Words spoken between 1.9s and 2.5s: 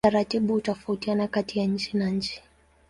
na nchi.